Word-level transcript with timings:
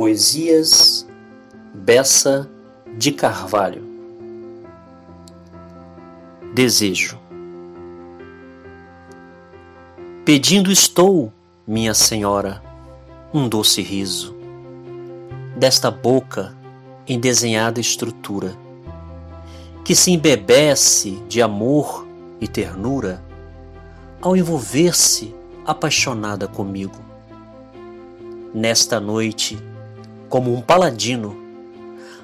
Poesias 0.00 1.06
Bessa 1.74 2.50
de 2.96 3.12
Carvalho 3.12 3.84
Desejo 6.54 7.18
Pedindo 10.24 10.72
estou, 10.72 11.30
minha 11.66 11.92
senhora, 11.92 12.62
um 13.34 13.46
doce 13.46 13.82
riso, 13.82 14.34
desta 15.58 15.90
boca 15.90 16.56
em 17.06 17.20
desenhada 17.20 17.78
estrutura, 17.78 18.56
que 19.84 19.94
se 19.94 20.12
embebece 20.12 21.22
de 21.28 21.42
amor 21.42 22.08
e 22.40 22.48
ternura 22.48 23.22
ao 24.18 24.34
envolver-se 24.34 25.34
apaixonada 25.66 26.48
comigo. 26.48 26.96
Nesta 28.54 28.98
noite, 28.98 29.58
como 30.30 30.56
um 30.56 30.60
paladino, 30.60 31.36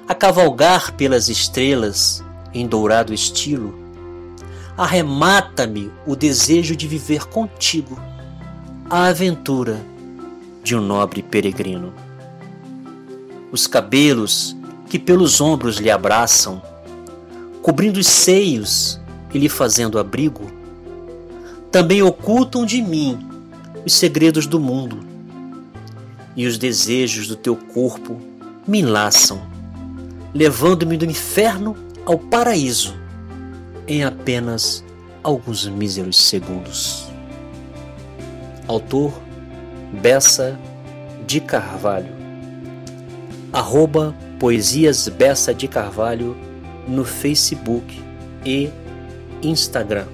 a 0.07 0.15
cavalgar 0.15 0.93
pelas 0.93 1.27
estrelas 1.27 2.23
em 2.53 2.65
dourado 2.65 3.13
estilo, 3.13 3.77
arremata-me 4.77 5.91
o 6.05 6.15
desejo 6.15 6.73
de 6.73 6.87
viver 6.87 7.25
contigo 7.25 7.99
a 8.89 9.07
aventura 9.07 9.85
de 10.63 10.73
um 10.73 10.81
nobre 10.81 11.21
peregrino. 11.21 11.93
Os 13.51 13.67
cabelos 13.67 14.55
que 14.89 14.97
pelos 14.97 15.41
ombros 15.41 15.75
lhe 15.75 15.91
abraçam, 15.91 16.61
cobrindo 17.61 17.99
os 17.99 18.07
seios 18.07 19.01
e 19.33 19.37
lhe 19.37 19.49
fazendo 19.49 19.99
abrigo, 19.99 20.49
também 21.69 22.01
ocultam 22.01 22.65
de 22.65 22.81
mim 22.81 23.19
os 23.85 23.93
segredos 23.93 24.47
do 24.47 24.61
mundo 24.61 25.06
e 26.37 26.45
os 26.45 26.57
desejos 26.57 27.27
do 27.27 27.35
teu 27.35 27.55
corpo 27.55 28.17
me 28.65 28.79
enlaçam, 28.79 29.41
levando-me 30.33 30.95
do 30.95 31.03
inferno 31.03 31.75
ao 32.05 32.17
paraíso 32.17 32.95
em 33.87 34.03
apenas 34.03 34.85
alguns 35.23 35.67
míseros 35.67 36.17
segundos. 36.17 37.07
Autor 38.67 39.11
Bessa 40.01 40.59
de 41.25 41.39
Carvalho 41.39 42.17
Arroba 43.51 44.13
Poesias 44.39 45.07
Bessa 45.07 45.53
de 45.53 45.67
Carvalho 45.67 46.35
no 46.87 47.03
Facebook 47.03 47.99
e 48.45 48.69
Instagram. 49.41 50.05